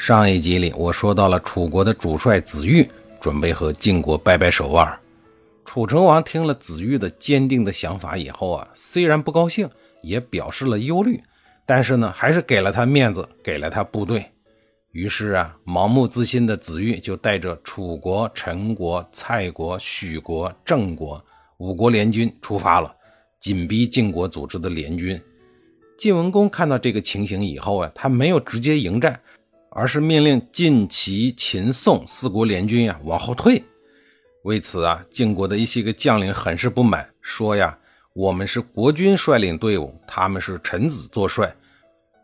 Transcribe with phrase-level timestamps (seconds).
[0.00, 2.88] 上一集里，我说到了楚国的主帅子玉
[3.20, 4.98] 准备和晋国掰掰手腕。
[5.62, 9.68] 楚成王听了子玉的坚定的想法以后啊，虽然不高兴，
[10.00, 11.22] 也表示了忧虑，
[11.66, 14.24] 但是呢，还是给了他面子，给了他部队。
[14.92, 21.22] 于是啊，盲目自信的子玉就带着楚国、陈国、蔡国、许国、郑国
[21.58, 22.90] 五国联军出发了，
[23.38, 25.20] 紧逼晋国组织的联军。
[25.98, 29.20] 晋文公看到这个情形以后啊，他没有直接迎战。
[29.70, 33.62] 而是命令晋、齐、秦、宋四国联军呀往后退。
[34.42, 37.78] 为此啊，晋国的一些个将领很是不满，说呀
[38.14, 41.54] ：“我们是国君率领队伍，他们是臣子做帅，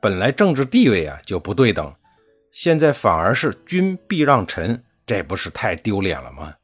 [0.00, 1.94] 本来政治地位啊就不对等，
[2.50, 6.54] 现在反而是君必让臣，这不是太丢脸了吗？”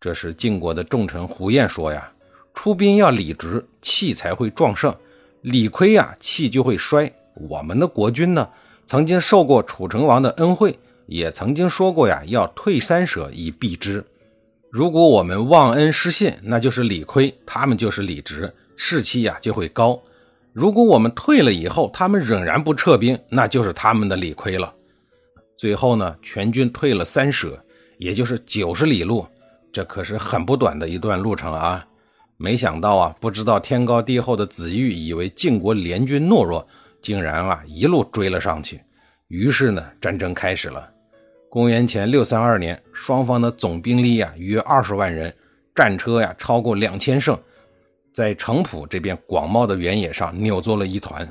[0.00, 2.12] 这时晋国的重臣胡彦说呀
[2.52, 4.92] ：“出兵要理直，气才会壮盛；
[5.42, 7.10] 理亏呀，气就会衰。
[7.34, 8.50] 我们的国君呢？”
[8.86, 14.04] 曾经受过楚成王的恩惠，也曾经说过呀，要退三舍以避之。
[14.70, 20.00] 如果我们忘恩失信，那就是理亏，他们就是理直，士气呀就会高。
[20.52, 24.72] 如果我们退了以后，他们仍然不撤兵，那就是他们的理亏了。
[25.56, 27.62] 最后呢，全军退了三舍，
[27.98, 29.26] 也就是九十里路，
[29.72, 31.86] 这可是很不短的一段路程啊。
[32.36, 36.66] 没想到啊，不知道天高地厚的子玉以为晋国联军懦弱。
[37.02, 38.80] 竟然啊，一路追了上去。
[39.28, 40.88] 于是呢，战争开始了。
[41.50, 45.34] 公元前六三二年，双方的总兵力呀约二十万人，
[45.74, 47.38] 战车呀超过两千乘，
[48.14, 51.30] 在城濮这边广袤的原野上扭作了一团。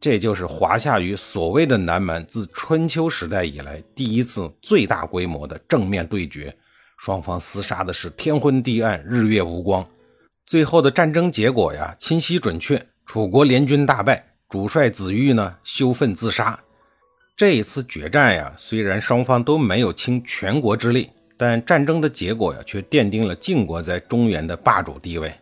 [0.00, 6.54] 这就是华夏与所谓的南蛮自春秋时代以来第一次最大规模的正面对决，
[6.98, 9.86] 双方厮杀的是天昏地暗，日月无光。
[10.46, 14.33] 最后的战争结果呀，清晰准确，楚国联军大败。
[14.48, 16.58] 主帅子玉呢，羞愤自杀。
[17.36, 25.32] 这一次决战呀，虽然双方都没有倾全国之力，但战争的结果呀，却奠定了晋国在中原的霸主地位。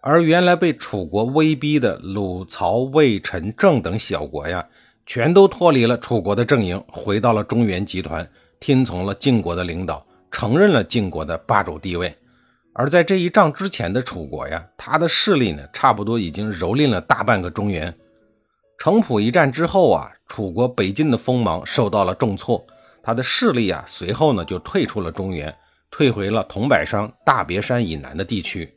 [0.00, 4.66] 而原来被楚国威逼的鲁、曹、魏、陈、郑等小国呀，
[5.04, 8.26] 全都脱离了楚国的阵营，回到了中原集团，
[8.58, 12.16] 听从了晋国的领导，承认了晋国的霸主地位。
[12.72, 17.94] 而在这一仗之前的楚国呀，他的势力呢，差不多已经蹂躏了大半个中原。
[18.78, 22.64] 城濮一战之后啊，楚国北进的锋芒受到了重挫，
[23.02, 25.54] 他的势力啊随后呢就退出了中原，
[25.90, 28.72] 退回了桐柏山、大别山以南的地区。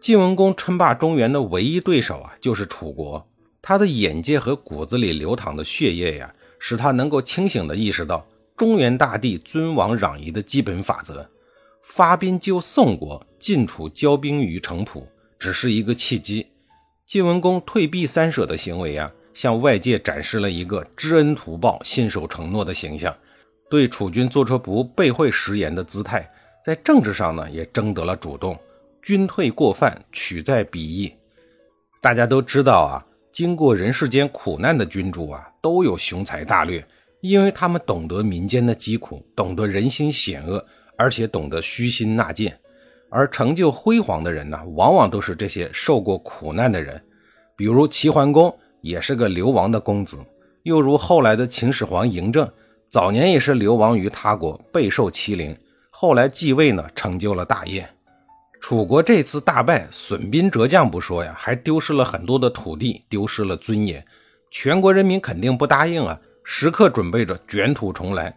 [0.00, 3.26] 晋文公称霸中原的唯一对手啊就是楚国，
[3.60, 8.26] 他的眼界和骨子里流淌的血液呀，使他能够清醒地意识到
[8.56, 11.28] 中原大地尊王攘夷的基本法则。
[11.82, 15.06] 发兵救宋国，晋楚交兵于城濮，
[15.38, 16.46] 只是一个契机。
[17.06, 19.12] 晋文公退避三舍的行为呀。
[19.36, 23.14] 向外界展示了一个知恩图报、信守承诺的形象，
[23.68, 26.26] 对楚军做出不背会食言的姿态，
[26.64, 28.58] 在政治上呢也争得了主动。
[29.02, 31.12] 军退过犯，取在彼意。
[32.00, 36.82] 大家都知道啊，经过人世间苦难的君主啊，都有雄才大略，
[37.20, 40.64] 因为他们懂得民间的疾苦，懂得人心险恶，
[40.96, 42.58] 而且懂得虚心纳谏。
[43.10, 46.98] 而成就辉煌的人呢，往往都是这些受过苦难的人，
[47.54, 48.58] 比如齐桓公。
[48.86, 50.16] 也是个流亡的公子，
[50.62, 52.48] 又如后来的秦始皇嬴政，
[52.88, 55.56] 早年也是流亡于他国，备受欺凌，
[55.90, 57.88] 后来继位呢，成就了大业。
[58.60, 64.04] 楚国这次大败，损兵折将不说呀，还丢失了很多的土地，丢失了尊严。
[64.52, 68.32] 全国人民肯定不答应啊，时刻准备着卷土重来。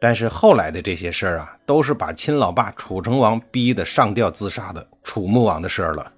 [0.00, 6.12] 但是后来的这些事儿啊，都是把亲老爸楚成王逼得上吊自杀的楚穆王的事儿了。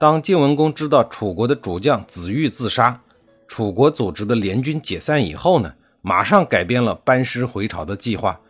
[0.00, 2.98] 当晋文公知道楚国的主将子玉自杀，
[3.46, 8.40] 楚国组织的联军解散以后呢，马上改变了班师回朝的计划，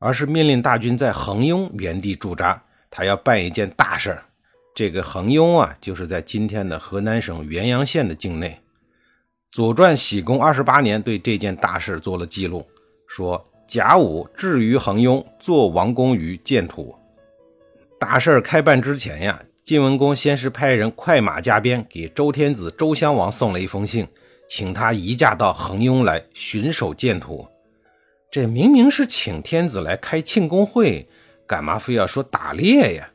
[0.00, 2.60] 而是命令大军在衡雍原地驻扎。
[2.90, 4.24] 他要办一件大事儿。
[4.74, 8.48] 这个衡雍啊，就是在今天的河南省原阳县的境内。
[9.52, 12.66] 《左传·喜公二十八年》对这件大事做了记录，
[13.06, 16.96] 说甲午至于衡雍，作王公于建土。
[17.96, 19.40] 大事儿开办之前呀。
[19.66, 24.06] 晋文公先是派人快马加鞭给周天子周襄王送了一封信，
[24.48, 27.44] 请他移驾到衡雍来巡守建土。
[28.30, 31.08] 这明明是请天子来开庆功会，
[31.48, 33.10] 干嘛非要说打猎呀？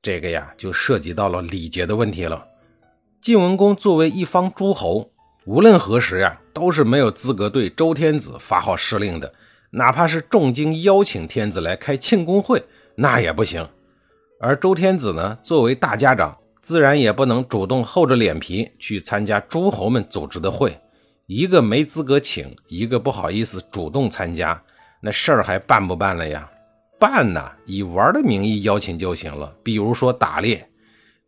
[0.00, 2.46] 这个呀，就涉及到了礼节的问题了。
[3.20, 5.10] 晋文公作为一方诸侯，
[5.44, 9.34] 无论何时呀，都是没有资格对周天子发号施令的。
[9.70, 12.62] 哪怕是重金邀请天子来开庆功会，
[12.94, 13.68] 那也不行。
[14.38, 20.78] 而周天子呢，作为大家长，自然也不能主动厚着脸皮去参加诸侯们组织的会。
[21.26, 24.62] 一个没资格请，一个不好意思主动参加，
[25.00, 26.48] 那事儿还办不办了呀？
[26.98, 29.56] 办呐，以玩的名义邀请就行了。
[29.62, 30.68] 比如说打猎，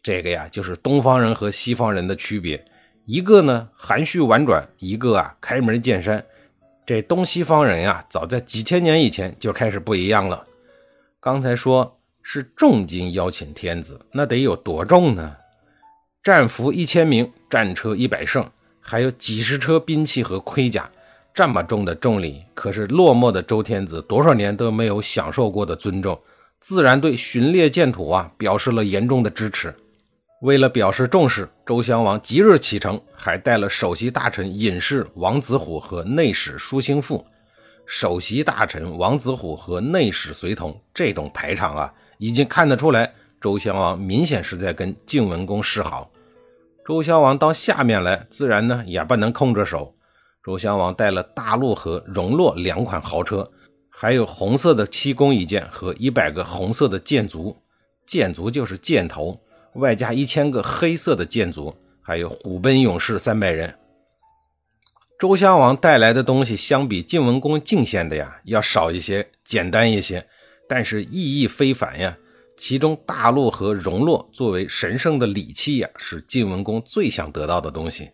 [0.02, 2.62] 这个呀，就是东方人和西方人的区别。
[3.06, 6.24] 一个呢含蓄婉转，一个啊开门见山。
[6.84, 10.44] 这东西方人呀，早在几千年以前就开始不一样了。
[11.20, 11.97] 刚才说
[12.30, 15.34] 是重金邀请天子，那得有多重呢？
[16.22, 18.46] 战俘一千名，战车一百乘。
[18.82, 20.90] 还有几十车兵器和盔甲，
[21.32, 26.20] 这么重的重礼，可是落寞的周天子多少年都没有享受过的尊重，
[26.60, 29.74] 自然对巡猎建土啊表示了严重的支持。
[30.42, 37.26] 为了表示重视，周襄王即日启程，还带了首席大臣尹氏、王子虎和内史舒兴富。
[37.86, 46.10] 首席大臣王子虎和内史随同，这种排场啊，已经看得出来，周襄王明显是在跟晋文公示好。
[46.86, 49.94] 周襄王到下面来，自然呢也不能空着手。
[50.42, 53.50] 周襄王带了大陆和荣洛两款豪车，
[53.90, 57.56] 还有红色的七弓一箭和一百个红色的箭卒，
[58.06, 59.40] 箭卒就是箭头，
[59.74, 63.74] 外加一千个黑色的箭卒，还有虎贲勇士三百人。
[65.18, 70.26] 周襄王带来的东西，相比晋文公进献的呀，要少一些，简单一些，
[70.68, 72.16] 但是意义非凡呀。
[72.56, 78.10] 其中，大陆和荣洛作为神圣的礼器呀，是晋文公最想得到的东西。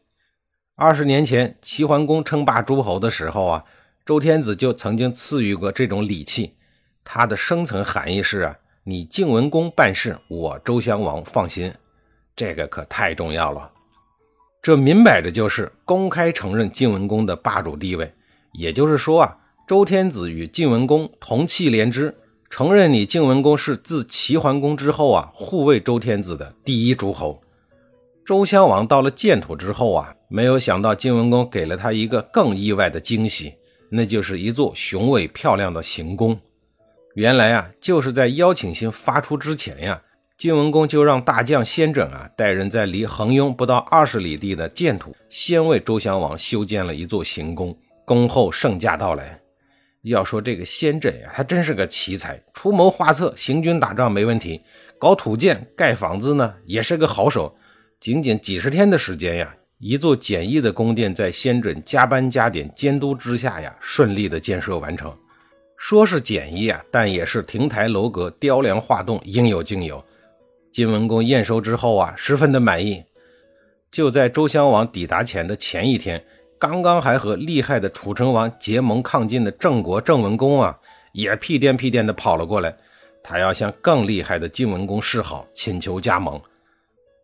[0.77, 3.65] 二十年前，齐桓公称霸诸侯的时候啊，
[4.05, 6.57] 周天子就曾经赐予过这种礼器。
[7.03, 11.73] 它的深层含义是啊，你晋文公办事，我周襄王放心。
[12.37, 13.71] 这个可太重要了。
[14.61, 18.13] 这明摆着就是公开承认晋文公的霸主地位。
[18.53, 22.15] 也就是说啊，周天子与晋文公同气连枝。
[22.57, 27.41] 承认你晋文公是自齐桓公之后啊，护卫周天子的第一诸侯。
[28.25, 33.55] 周襄王到了建土之后啊，没有想到晋文公给了他一个更意外的惊喜，
[33.91, 36.39] 那就是一座雄伟漂亮的行宫。
[37.17, 40.01] 原来啊，就是在邀请信发出之前呀，
[40.39, 49.41] 晋文公就让大将先轸啊带人在离恒雍不到二十里地的建土，先为周襄王修建了一座行宫，恭候圣驾到来。
[50.11, 54.61] 要说这个先轸呀，他真是个奇才，出谋划策，行军打仗没问题，
[54.99, 57.57] 搞土建、盖房子呢也是个好手。
[57.99, 65.17] 仅仅几十天的时间呀，一座简易的宫殿在先轸加班加点监督之下呀，顺利的建设完成。
[65.79, 70.05] 说是简易啊，但也是亭台楼阁、雕梁画栋，应有尽有。
[70.71, 73.03] 晋文公验收之后啊，十分的满意。
[73.91, 76.23] 就在周襄王抵达前的前一天。
[76.59, 80.79] 刚刚还和厉害的楚成王结盟抗晋的郑国郑文公啊，
[81.13, 82.75] 也屁颠屁颠的跑了过来，
[83.23, 86.41] 他要向更厉害的晋文公示好，请求加盟。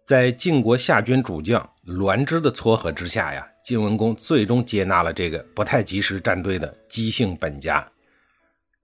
[0.04, 7.86] 在晋国下军主将栾枝的撮合之下呀，晋文公最终接纳了这个不太及时站队的姬姓本家。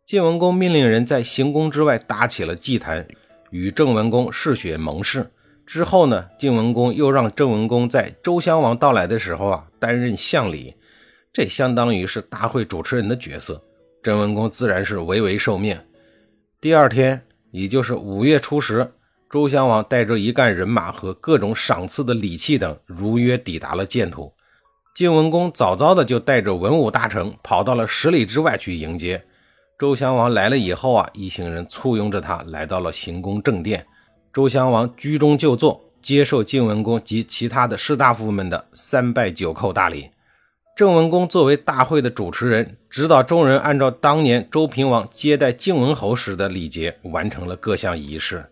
[0.06, 3.04] 晋文公命令人在行宫之外搭起了祭坛，
[3.50, 5.28] 与郑文公嗜血盟誓。
[5.66, 10.72] 之后呢，晋文公又让郑文公在周襄王到来的时候啊，担任相礼，
[11.32, 13.60] 这相当于是大会主持人的角色。
[14.00, 15.76] 郑文公自然是唯唯受命。
[16.60, 17.20] 第二天，
[17.50, 18.92] 也就是五月初十，
[19.28, 24.32] 周襄王带着一干人马和各种赏赐的礼器等，如约抵达了建土。
[24.94, 29.22] 晋文公早早的就带着文武大臣跑到了十里之外去迎接
[29.78, 30.32] 周襄王。
[30.32, 33.84] 来了以后啊，一行人簇拥着他来到了行宫正殿。
[34.36, 40.10] 周襄王居中就坐，接受晋文公及其他的士大夫们的三拜九叩大礼。
[40.76, 48.44] 郑文公作为大会的主持人，指导众人按照当年周平王接待晋文侯时的礼节，完成了各项仪式。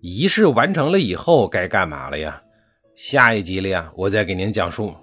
[0.00, 2.40] 仪式完成了以后，该干嘛了呀？
[2.96, 4.94] 下一集里呀，我再给您讲述。